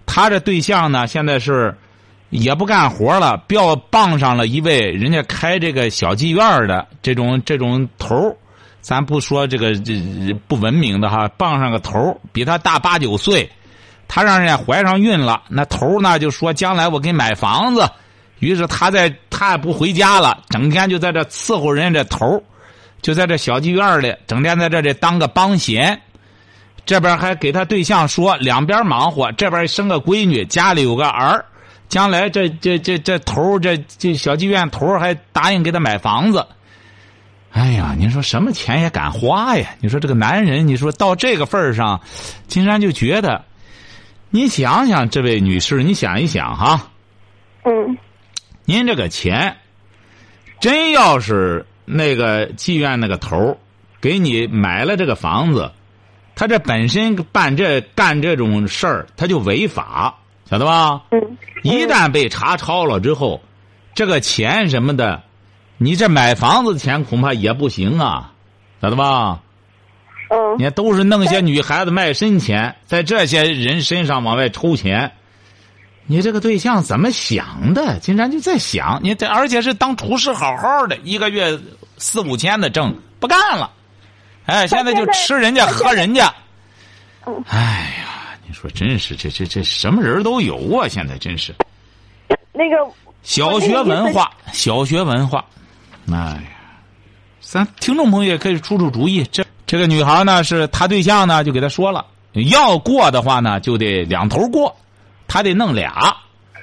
[0.06, 1.76] 他这对象呢，现在是
[2.30, 8.38] 也不干活了，标傍上了一位人家开这个小妓院的这种这种头
[8.82, 9.94] 咱不说这个这
[10.48, 13.50] 不文明的哈，傍上个头比他大八九岁，
[14.08, 17.90] 他让人家怀上孕了，那头呢就说将来我给你买房子，
[18.44, 22.44] 于是他在他也不回家了，整天就在这伺候人家这头
[23.02, 26.00] 就在这小妓院里，整天在这里当个帮闲。
[26.86, 31.46] 这边还给他对象说，两边忙活，这边生个闺女，家里有个儿，
[31.88, 36.46] 将来这这这这头这这小妓院头还答应给他买房子。
[37.52, 39.70] 哎呀，你说什么钱也敢花呀？
[39.80, 42.02] 你说这个男人，你说到这个份儿上，
[42.48, 43.46] 金山就觉得，
[44.30, 46.90] 你想想，这位女士，你想一想哈，
[47.64, 47.98] 嗯
[48.66, 49.58] 您这个钱，
[50.60, 53.58] 真要是那个妓院那个头儿
[54.00, 55.72] 给你买了这个房子，
[56.36, 60.16] 他这本身办这干这种事儿，他就违法，
[60.50, 61.04] 晓得吧？
[61.12, 63.42] 嗯，一旦被查抄了之后，
[63.94, 65.24] 这个钱什么的，
[65.78, 68.32] 你这买房子的钱恐怕也不行啊，
[68.82, 69.42] 晓得吧？
[70.30, 75.12] 嗯你看，都是弄些女孩子卖身钱，在这些人身上往外抽钱。
[76.06, 77.98] 你这个对象怎么想的？
[78.00, 81.60] 金山就在想，你这而且是当厨师好好的，一个月
[81.98, 83.72] 四五千的挣，不干了。
[84.46, 86.28] 哎，现在就吃人家喝人家。
[87.26, 90.90] 嗯哎呀，你说真是这这这什么人都有啊！
[90.90, 91.56] 现在真是
[92.52, 92.76] 那个
[93.22, 95.46] 小学文化，小学文化。
[96.12, 96.44] 哎呀，
[97.40, 99.24] 咱听众朋友也可以出出主意。
[99.32, 102.06] 这这个女孩呢，是她对象呢，就给她说了，
[102.52, 104.76] 要过的话呢，就得两头过，
[105.34, 106.16] 他得弄俩，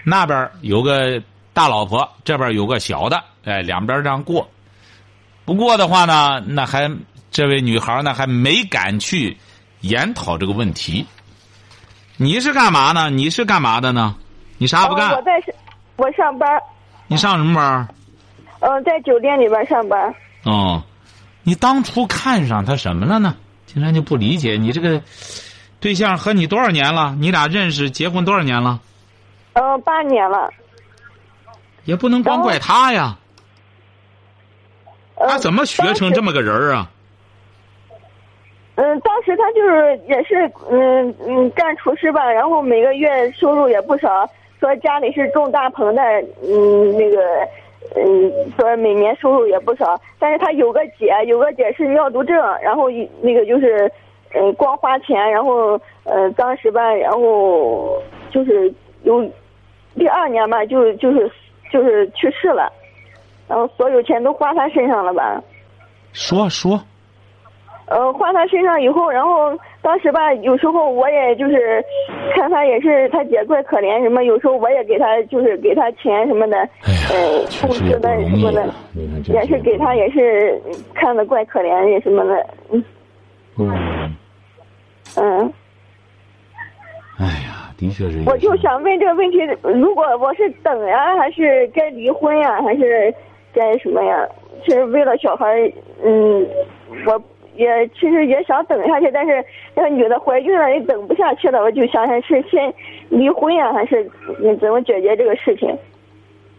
[0.05, 1.21] 那边有个
[1.53, 4.49] 大老婆，这边有个小的，哎，两边这样过。
[5.45, 6.89] 不过的话呢，那还
[7.33, 9.37] 这位女孩呢还没敢去
[9.81, 11.05] 研讨这个问题。
[12.17, 13.11] 你是干嘛呢？
[13.11, 14.15] 你是干嘛的呢？
[14.57, 15.09] 你啥不干？
[15.09, 15.33] 呃我在
[15.97, 16.49] 我上班，
[17.09, 17.89] 你上什么班？
[18.61, 20.15] 嗯、在酒店里边上班。
[20.45, 20.81] 哦，
[21.43, 23.35] 你当初看上他什么了呢？
[23.67, 25.03] 竟然就不理解你这个
[25.81, 27.17] 对象和你多少年了？
[27.19, 28.79] 你俩认识结婚多少年了？
[29.55, 30.51] 嗯、八年了。
[31.85, 33.17] 也不能光怪他呀，
[35.17, 36.91] 嗯、他怎么学成这么个人儿啊？
[38.77, 44.29] 嗯，当时他就是也是嗯嗯干厨师吧，然后每个月收入也不少，
[44.61, 46.03] 说家里是种大棚的，
[46.43, 47.19] 嗯那个
[47.97, 53.91] 嗯说每年收入也不少，但是他有个姐，有个姐是尿毒症，然后一那个就是
[54.35, 59.23] 嗯光花钱，然后呃当时吧，然后就是有
[59.97, 61.31] 第二年吧，就就是
[61.73, 62.73] 就是去世了，
[63.49, 65.43] 然后所有钱都花他身上了吧。
[66.13, 66.81] 说说，
[67.87, 71.85] 呃，花他身上以后，然后当时吧，有时候我也就是
[72.35, 76.57] 看他也是他姐怪可怜什么，有时候我也给他就是给他钱什么的，
[77.13, 78.65] 呃，确实物资的什么的
[79.33, 80.61] 也是给他也是
[80.95, 82.83] 看的怪可怜也什么的，嗯
[83.69, 84.17] 嗯，
[85.17, 85.53] 嗯，
[87.19, 88.23] 哎呀，的确是。
[88.27, 93.13] 我就想问这个问题，如果我是等呀，还是该离婚呀，还是
[93.53, 94.27] 该什么呀？
[94.69, 95.47] 是为了小孩，
[96.05, 96.47] 嗯，
[97.07, 97.23] 我
[97.57, 99.45] 也其实也想等下去，但是
[99.75, 102.73] 那个女的怀孕了，也等不下去了，我就想想是先
[103.09, 104.09] 离婚呀，还是
[104.43, 105.77] 嗯怎么解决这个事情？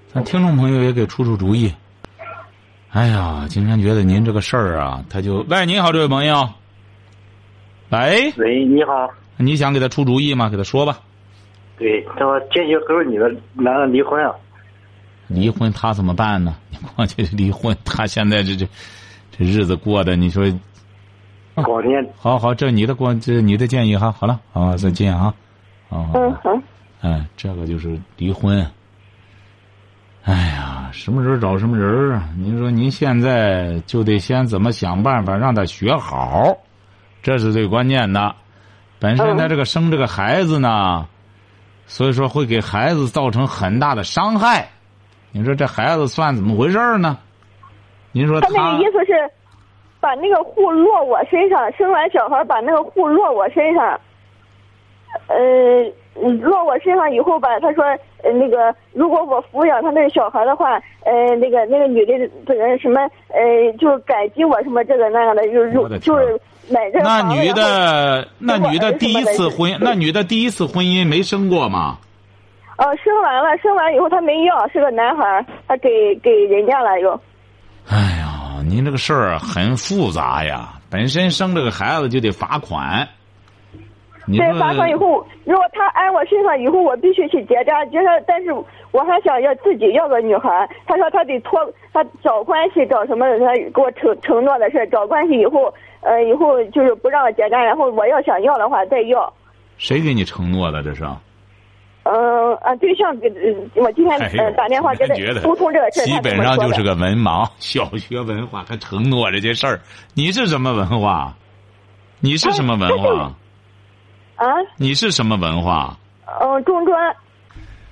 [0.07, 1.71] 咱听众朋友也给出出主意。
[2.91, 6.47] 哎呀，金山觉得您这个事儿啊，他就喂，你好，这位朋友。
[7.91, 10.49] 喂，喂，你好，你想给他出主意吗？
[10.49, 10.99] 给他说吧。
[11.77, 14.34] 对，他说这些和你的男的离婚啊，
[15.27, 16.56] 离婚他怎么办呢？
[16.71, 18.65] 你况且离婚，他现在这这
[19.38, 20.45] 这日子过的，你说
[22.15, 24.10] 好好，这你的过，这是你的建议哈。
[24.10, 25.34] 好了，好，再见啊。
[25.91, 26.62] 嗯，好，好，
[27.01, 28.65] 哎，这个就是离婚。
[30.23, 32.30] 哎呀，什么人找什么人啊？
[32.38, 36.56] 您说您现在就得先怎么想办法让他学好，
[37.21, 38.36] 这是最关键的。
[38.99, 41.07] 本身他这个生这个孩子呢，
[41.88, 44.69] 所以说会给孩子造成很大的伤害。
[45.31, 47.17] 你说这孩子算怎么回事呢？
[48.12, 49.13] 您说他那个意思是
[49.99, 53.99] 把那个户落我身上，生完小孩把那个户落我身上，
[55.27, 55.38] 呃，
[56.13, 57.84] 落我身上以后吧，他说，
[58.24, 60.74] 呃，那个如果我抚养他那个小孩的话，
[61.06, 62.13] 呃，那个那个女的
[62.45, 71.97] 这个什么，呃，就是感激我什么这个那样的，就我的天就就是买这个那女的，那女的第一次婚，那女的第一次婚姻没生过吗？
[72.78, 77.12] 呃，生完了，生完以后他没要，是个男孩儿，他给给人家了又。
[77.88, 80.74] 哎呀，您这个事儿很复杂呀。
[80.89, 83.08] 本身生这个孩子就得罚款，
[84.27, 87.84] 对，你说发生以后，如果他挨我身上以后，我必须去结扎。
[87.86, 88.53] 结扎，但是
[88.91, 90.69] 我还想要自己要个女孩。
[90.86, 91.60] 他说他得托
[91.93, 93.25] 他找关系，找什么？
[93.39, 99.31] 他给我承承诺的事找关系以后，呃，以后就是不让我结扎，然后我要想要的话再要。
[99.77, 100.84] 谁给你承诺的？
[100.84, 101.03] 这是？
[102.03, 106.81] 嗯啊，对象给，呃我今天哎呃打电话给他沟通这个事儿，基本上就是？
[106.81, 109.79] 个文盲，小学文化还承诺这些事儿。
[110.15, 111.36] 你是什么文化？
[112.19, 113.31] 你是什么文化？
[114.41, 115.95] 啊，你是什么文化？
[116.41, 117.15] 嗯，中专。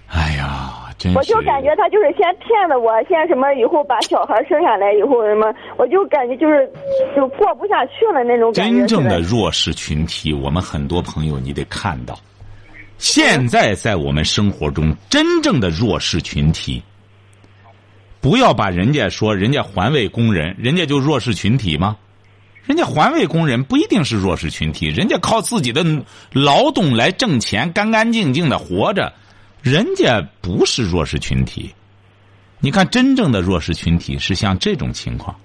[0.08, 1.18] 哎呀，真是！
[1.20, 6.68] 我就感觉他就是先骗了我，先什么以后把小孩生下来以后什么，我就感觉就是
[7.16, 8.78] 就过不下去了那种感觉。
[8.80, 12.18] 真正的弱势群体，我们很多朋友你得看到，
[12.98, 16.82] 现在在我们生活中，真正的弱势群体，
[18.20, 21.96] 不要把人家说人家环卫工人，人家就弱势群体吗？
[22.66, 25.84] 人家环卫工人不一定是弱势群体，人家靠自己的
[26.32, 29.12] 劳动来挣钱，干干净净的活着，
[29.62, 31.74] 人家不是弱势群体。
[32.60, 35.36] 你看，真正的弱势群体是像这种情况。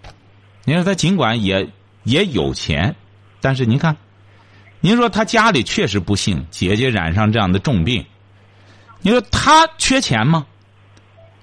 [0.65, 1.67] 你说他尽管也
[2.03, 2.95] 也有钱，
[3.41, 3.97] 但是您看，
[4.81, 8.05] 您说他家里确实不幸，姐姐染上这样的重病，
[9.01, 10.47] 你说他缺钱吗？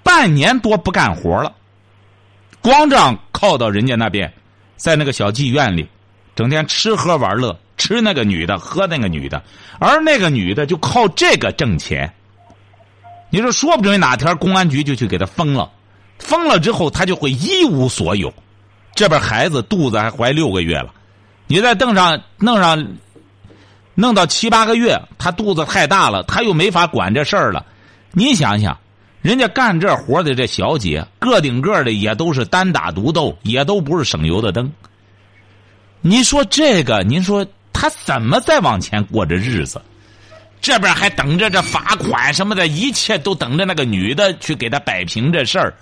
[0.02, 1.54] 半年多不干活了，
[2.60, 4.32] 光这样靠到人家那边，
[4.82, 5.86] 在那个小妓院里，
[6.34, 9.40] 整天吃喝玩乐，吃那个女的，喝那个女的，
[9.78, 12.12] 而那个女的就靠这个挣钱。
[13.30, 15.70] 你说说不准哪天公安局就去给他封了，
[16.18, 18.34] 封了之后他就会一无所有。
[18.92, 20.92] 这边孩子肚子还怀六个月了，
[21.46, 22.84] 你再弄上弄上，
[23.94, 27.64] 弄到七八个月，他肚子太大了，他又没法管这事儿了。
[28.10, 28.76] 你想想，
[29.22, 34.70] 人家干这活的这小姐，个顶个的也都是单打独斗，也都不是省油的灯。
[36.00, 39.80] 你说这个，您说他怎么再往前过这日子？
[40.60, 45.74] 这边还等着这罚款什么的，一切都等着那个女的去给他摆平这事儿。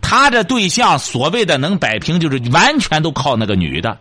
[0.00, 3.98] 他这对象所谓的能摆平，就是完全都靠那个女的。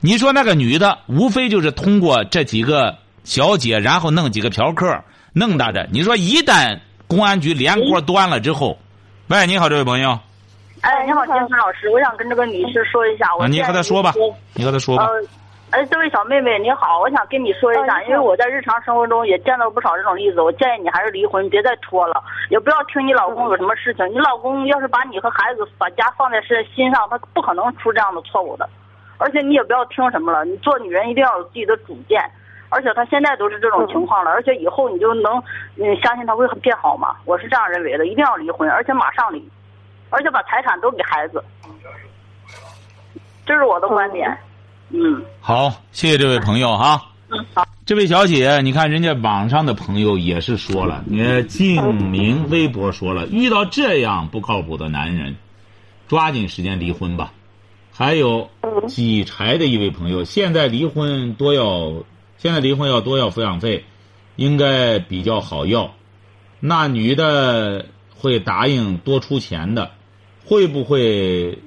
[0.00, 5.88] 你说那个女的，无非就是通过这几个小姐，然后弄几个嫖客，弄到这。
[5.90, 6.78] 你说一旦
[7.10, 8.78] 公安局连锅端了之后，
[9.26, 10.16] 喂，你好，这位朋友，
[10.80, 14.14] 哎，你好，金山老师，我想跟这个女士说一下，我啊，你和她说吧，
[14.54, 15.06] 你和她说吧。
[15.06, 15.20] 呃，
[15.70, 28.70] 哎，这位小妹妹你好，我想跟你说一下，嗯因为我在日常生活中也见到不少这种例子，我建议你还是离婚，别再拖了，也不要听你老公有什么事情，你老公要是把你和孩子把家放在身心上，他不可能出这样的错误的，
[29.18, 32.22] 而且你也不要听什么了，你做女人一定要有自己的主见，
[32.70, 35.36] 而且他现在都是这种情况了，而且以后你就能
[35.76, 39.46] 嗯相信他会变好吗，我是这样认为的，一定要离婚，而且马上离，
[40.08, 41.44] 而且把财产都给孩子，
[43.44, 44.34] 这是我的观点。
[44.88, 47.02] 嗯好，谢谢这位朋友哈。
[47.28, 47.66] 嗯，好。
[47.86, 55.36] 这位小姐，你看人家网上的朋友也是说了，你看静明微博说了，遇到这样不靠谱的男人，
[56.06, 57.32] 抓紧时间离婚吧。
[57.92, 58.48] 还有
[58.86, 61.92] 几柴的一位朋友，现在离婚多要，
[62.42, 63.84] 现在离婚要多要抚养费，
[64.36, 65.92] 应该比较好要。
[66.58, 67.84] 那女的
[68.16, 69.90] 会答应多出钱的，
[70.46, 71.58] 会不会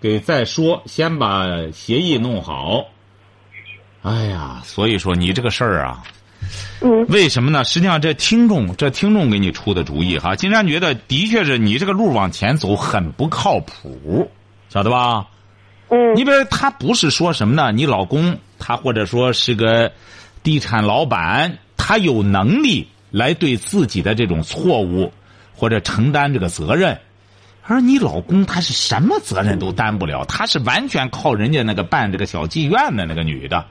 [0.00, 0.82] 给再说？
[0.86, 2.86] 先把协议弄好。
[4.00, 6.02] 哎呀，所以说你这个事儿啊，
[6.80, 7.62] 嗯为什么呢？
[7.64, 14.30] 实际上，这听众这听众给你出的主意哈，金山觉得的确是你这个路往前走很不靠谱，
[14.70, 15.26] 晓得吧？
[15.90, 17.72] 嗯你比如他不是说什么呢？
[17.72, 19.92] 你老公他或者说是个
[20.42, 25.12] 地产老板，他有能力来对自己的这种错误
[25.54, 26.98] 或者承担这个责任，
[27.62, 33.64] 而你老公他是什么责任都担不了，他是完全靠人家那个办这个小妓院的那个女的，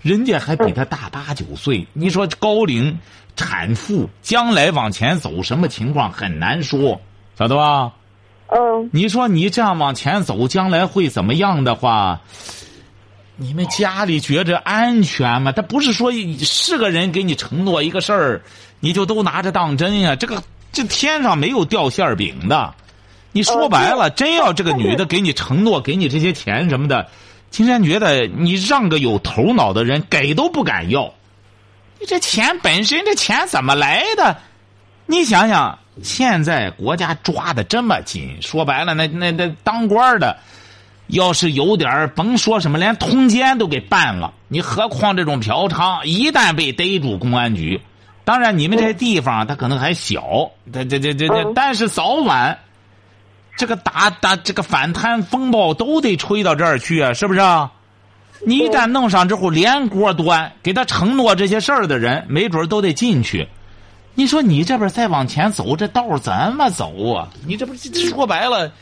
[0.00, 2.98] 人家还比他大八九岁，你说高龄
[3.36, 7.00] 产妇将来往前走什么情况很难说，
[7.38, 7.92] 晓得吧？
[8.48, 8.90] 嗯。
[8.92, 12.20] 你说你这样往前走，将来会怎么样的话，
[13.42, 15.50] 你们家里觉着安全吗？
[15.50, 18.42] 他不是说是个人给你承诺一个事儿，
[18.78, 20.14] 你就都拿着当真呀？
[20.14, 22.72] 这个这天上没有掉馅儿饼的。
[23.32, 27.08] 你说白了，真要这个女的给你承诺，给你这些钱什么的，
[27.50, 31.12] 金山觉得你让个有头脑的人给都不敢要。
[31.98, 34.36] 你这钱本身，这钱怎么来的？
[35.06, 40.38] 你想想，现在国家抓的这么紧，说白了，那那那当官的，
[41.08, 47.80] 要是有点儿甭说什么，连通奸都给办了，你何况这种嫖娼，一旦被逮住公安局，
[48.24, 52.58] 当然你们这地方它可能还小，这这这这这，但是早晚，
[53.56, 57.70] 这个打打这个反贪风暴都得吹到这儿去啊，是不是啊？
[58.44, 63.46] 你一旦弄上之后，连锅端，给他承诺这些事儿的人，没准都得进去。
[64.14, 67.28] 你说你这边再往前走，这道怎么走啊？
[67.46, 68.72] 你这不是说白了，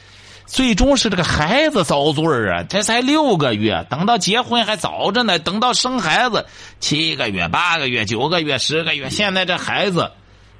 [0.50, 2.64] 最终是这个孩子遭罪啊！
[2.68, 6.44] 这才六个月，等到结婚还早着呢，等到生孩子
[6.80, 10.10] 七个月、八个月、九个月、十个月，现在这孩子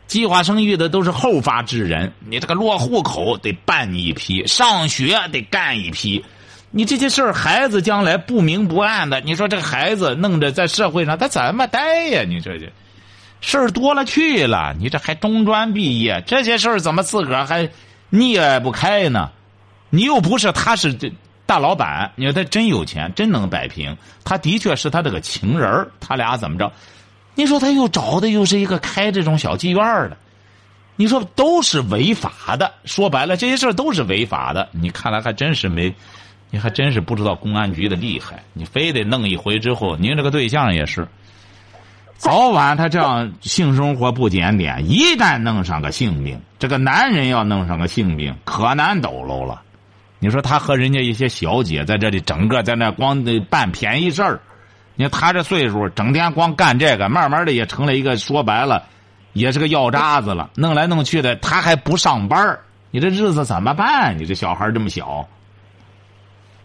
[0.07, 2.13] 计划生育的都是后发制人。
[2.29, 6.25] 你这个落户口得办一批，上学得干一批，
[6.71, 12.23] 你这些事儿孩子将来不明不暗的，你说这孩子弄着在社会上他怎么待呀？
[12.23, 12.73] 你这这。
[13.41, 17.69] 事儿多了去了，你这还中专毕业，这些事儿怎么自个儿还
[18.09, 19.33] 捏不开呢？
[19.91, 21.13] 你又不是他是这
[21.45, 23.97] 大老板，你说他真有钱，真能摆平。
[24.25, 26.73] 他的确是他这个情人他俩怎么着？
[27.35, 30.17] 你说他又找的又是一个开这种小妓院的，
[30.97, 32.73] 你说都是违法的。
[32.85, 34.69] 说白了，这些事儿都是违法的。
[34.73, 35.95] 你看来还真是没，
[36.51, 38.43] 你还真是不知道公安局的厉害。
[38.53, 41.09] 你非得弄一回之后，您这个对象也是。
[42.17, 49.63] 早晚他这样性生活不检点，一旦弄上个性病，这个男人要弄上个性病，可难抖搂了。
[50.23, 54.39] 你说他和人家一些小姐在这里整个在那光办便宜事儿，
[54.95, 58.85] 你看他这岁数，整天光干这个，慢慢的也成了一个说白了，
[59.33, 60.51] 也是个药渣子了。
[60.55, 62.59] 弄来弄去的，他还不上班
[62.91, 64.19] 你这日子怎么办？
[64.19, 65.27] 你这小孩这么小，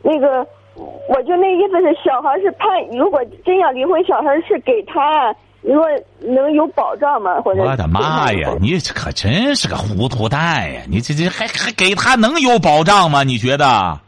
[0.04, 0.46] 那个，
[0.76, 5.34] 我就那意思是，小孩是判，如果真要离婚，小孩是给他。
[5.68, 5.84] 你说
[6.20, 7.42] 能有保障吗？
[7.42, 8.52] 或者我的妈呀！
[8.62, 10.82] 你可真是个糊涂蛋呀！
[10.88, 13.24] 你这这还还给他能有保障吗？
[13.24, 14.00] 你觉得？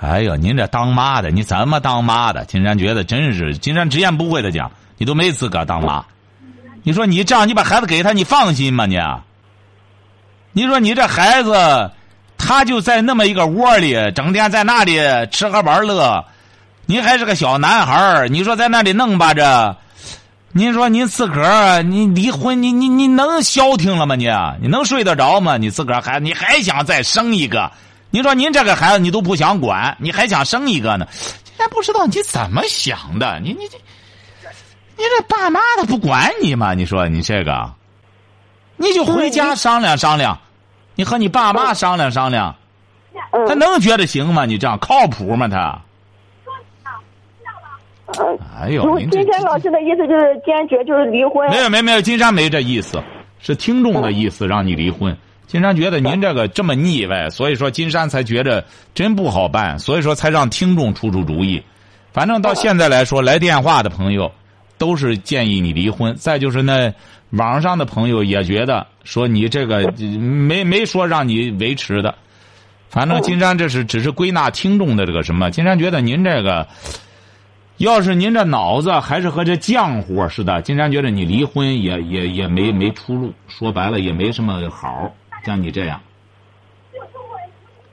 [0.00, 2.44] 哎呦，您这当妈的，你怎么当妈的？
[2.44, 6.04] 金山觉得真是，金山直言不讳的讲，你都没资格当妈。
[6.84, 8.86] 你说你这样，你把孩子给他，你放心吗？
[8.86, 8.96] 你？
[10.52, 11.90] 你说你这孩子，
[12.36, 14.96] 他就在那么一个窝里，整天在那里
[15.32, 16.24] 吃喝玩乐，
[16.86, 19.76] 你还是个小男孩你说在那里弄吧着。
[20.58, 24.16] 您说您自个儿，你离婚，你你你能消停了吗？
[24.16, 24.28] 你
[24.60, 25.56] 你能睡得着吗？
[25.56, 27.70] 你自个儿还你还想再生一个？
[28.10, 31.06] 你说您这个孩子你都不想管，你还想生一个呢？
[31.60, 33.38] 也不知道你怎么想的？
[33.38, 33.78] 你你这，
[34.96, 36.74] 你这爸妈他不管你吗？
[36.74, 37.72] 你说你这个，
[38.76, 40.40] 你就回家商量商量，
[40.96, 42.56] 你和你爸妈商量商量，
[43.46, 44.44] 他能觉得行吗？
[44.44, 45.46] 你这样靠谱吗？
[45.46, 45.80] 他？
[48.58, 51.48] 哎呦，金山老师的意思就是坚决就是离婚。
[51.50, 52.98] 没有没有没有，金山没这意思，
[53.38, 55.14] 是听众的意思让你离婚。
[55.46, 61.62] 金山觉得您这个这么腻歪，所以说金山才觉得真不好办，所以说才让听众出出主意。
[62.12, 64.32] 反正到现在来说，来电话的朋友
[64.78, 66.14] 都是建议你离婚。
[66.16, 66.92] 再就是那
[67.30, 72.14] 网上的朋友也觉得说你这个没没说让你维持的。
[72.88, 75.50] 反正金山这是只是归纳听众的这个什么。
[75.50, 76.66] 金山觉得您这个。
[77.78, 83.32] 要是您这脑子还是和这浆糊似的，金山觉得你离婚也也也没没出路。
[83.46, 85.14] 说白了也没什么好，
[85.44, 86.00] 像你这样。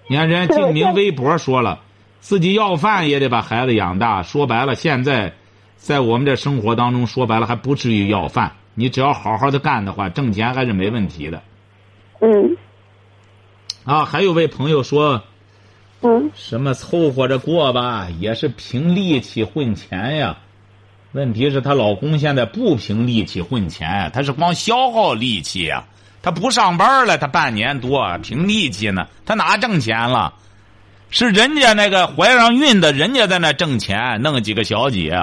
[0.07, 1.79] 你看人家静明微博说了，
[2.19, 4.23] 自己要饭也得把孩子养大。
[4.23, 5.33] 说白了，现在
[5.77, 8.53] 在我们这生活当中，说白了还不至于要饭。
[8.73, 11.43] 你只要好好的干的话，挣钱还是没问题的。
[12.21, 12.57] 嗯。
[13.83, 15.23] 啊，还有位朋友说。
[16.01, 20.37] 嗯，什么凑合着过吧，也是凭力气混钱呀。
[21.13, 25.83] 问题是她老公现在不凭力气混钱，他是光消耗力气呀。
[26.21, 30.33] 他不上班了，他半年多凭力气呢，他哪挣钱了？
[31.11, 35.15] 是人家那个怀上孕的，人家在那挣钱，弄几个小姐。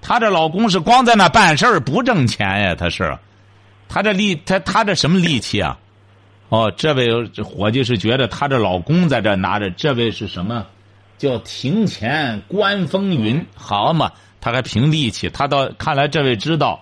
[0.00, 3.16] 她这老公是光在那办事儿不挣钱呀，他是，
[3.88, 5.78] 他这力，他他这什么力气啊？
[6.54, 10.64] 哦，这位伙计是觉得他这老公在这拿着，这位是什么？
[11.18, 14.12] 叫庭前观风云，好嘛？
[14.40, 16.80] 他还凭力气，他倒看来这位知道，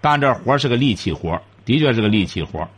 [0.00, 2.68] 干这活是个力气活，的确是个力气活。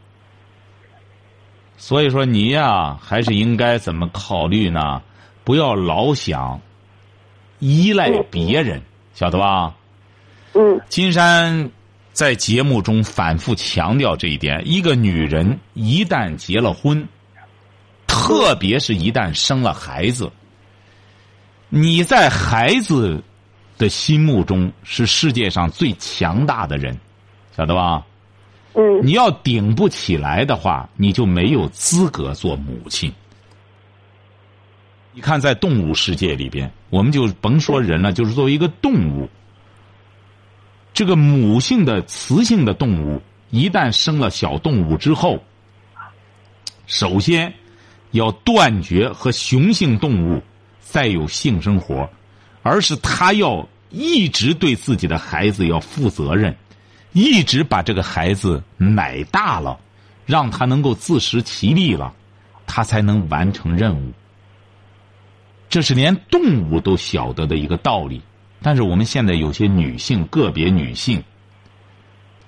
[1.78, 5.00] 所以说你呀，还是应该怎么考虑呢？
[5.44, 6.60] 不要老想
[7.58, 8.82] 依赖别人，
[9.14, 9.74] 晓得吧？
[10.52, 10.78] 嗯。
[10.90, 11.70] 金山。
[12.14, 17.04] 在节目中反复强调这一点：一个女人一旦结了婚，
[18.06, 20.30] 特别是一旦生了孩子，
[21.68, 23.20] 你在孩子
[23.76, 26.96] 的心目中是世界上最强大的人，
[27.56, 28.06] 晓得吧？
[28.74, 29.04] 嗯。
[29.04, 33.12] 你要顶不起来的话，你就没有资格做母亲。
[35.12, 39.28] 你看，在动物世界里边，我们就甭说人了，就是作为一个动物。
[40.94, 43.20] 这个母性的雌性的动物，
[43.50, 45.42] 一旦生了小动物之后，
[46.86, 47.52] 首先
[48.12, 50.40] 要断绝和雄性动物
[50.80, 52.08] 再有性生活，
[52.62, 56.56] 而是他要一直对自己的孩子要负责任，
[57.12, 59.80] 一直把这个孩子奶大了，
[60.24, 62.14] 让他能够自食其力了，
[62.68, 64.12] 他才能完成任务。
[65.68, 68.22] 这是连动物都晓得的一个道理，
[68.64, 71.22] 但是我们现在有些女性，个别女性，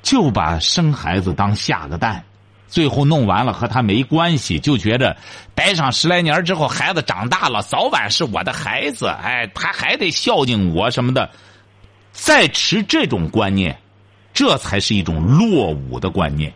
[0.00, 2.24] 就把生孩子当下个蛋，
[2.68, 5.14] 最后弄完了和他没关系，就觉着
[5.54, 11.28] 待上十来年之后，孩子长大了，早晚是我的孩子，哎，他还得孝敬我什么的，
[12.12, 13.78] 再持这种观念，
[14.32, 16.50] 这才是一种落伍的观念。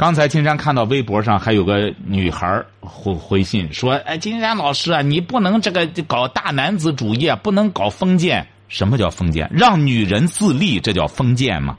[0.00, 8.46] 刚才金山看到微博上还有个女孩回回信说：“哎，金山老师啊，你不能这个搞大男子主义，不能搞封建。
[8.66, 9.46] 什么叫封建？
[9.52, 11.76] 让女人自立，这叫封建吗？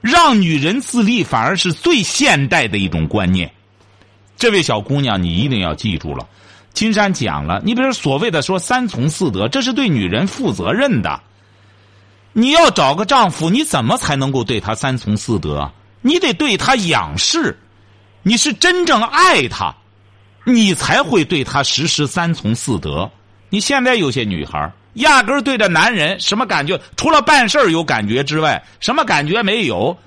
[0.00, 3.50] 让女人自立反而是最现代的一种观念。
[4.36, 6.28] 这位小姑娘，你一定要记住了，
[6.72, 11.20] 金山讲了，你比如所谓的说三从四德，这是对女人负责任的。
[12.34, 15.68] 你要找个丈夫，你怎么才能够对他三从四德？”
[16.06, 17.58] 你得对他仰视，
[18.22, 19.74] 你是真正爱他，
[20.44, 23.10] 你才会对他实施三从四德。
[23.48, 26.80] 你现在有些女孩压根儿对着男人什么感觉？
[26.96, 29.98] 除了办事儿有感觉之外，什么感觉没有？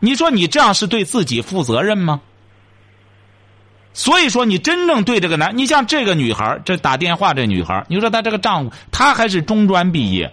[0.00, 2.20] 你说你这样是对自己负责任吗？
[3.94, 10.30] 所以说，你真正对这个男，你像这个女孩这打电话这女孩你说她这个丈夫，她还是中专毕业，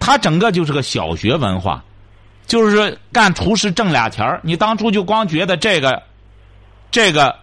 [0.00, 1.84] 她整个就是个小学文化。
[2.48, 6.02] 就是干厨师挣俩钱你当初就光觉得这个，
[6.90, 7.36] 这个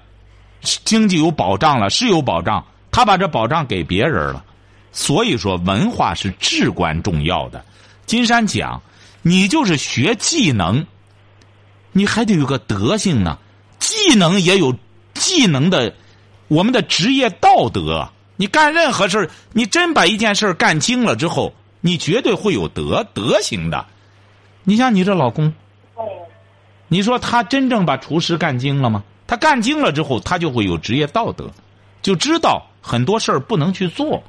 [0.61, 4.43] 经济有保障了，是有保障，他把这保障给别人了，
[4.91, 7.63] 所以说文化是至关重要的。
[8.07, 8.81] 金山讲，
[9.21, 10.83] 你就是学技能，
[11.91, 13.37] 你还得有个德性呢，
[13.77, 14.75] 技能也有
[15.13, 15.93] 技能的，
[16.47, 18.09] 我们的职业道德。
[18.37, 23.85] 你干任何事你真把一件事干精了之后，你绝对会有德德行的。
[24.65, 25.53] 你像你这老公，
[26.89, 29.01] 你说他真正把厨师干精了吗？
[29.27, 31.49] 他干精了之后，他就会有职业道德，
[32.01, 34.21] 就知道很多事儿不能去做。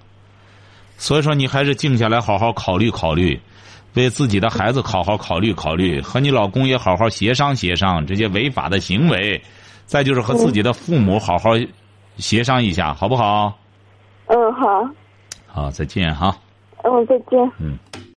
[0.96, 3.38] 所以说，你还是静下来，好好考虑考虑，
[3.92, 9.38] 为自己的孩子好好考虑考虑，和你老公也好好协商协商这些违法的行为，
[9.84, 11.50] 再就是和自己的父母好好
[12.16, 13.58] 协商一下，好不好？
[14.26, 14.88] 嗯，好。
[15.46, 16.34] 好，再见哈。
[16.84, 17.38] 嗯，再见。
[17.58, 17.78] 嗯。